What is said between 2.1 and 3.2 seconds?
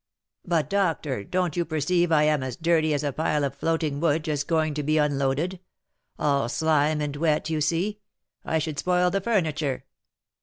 I am as dirty as a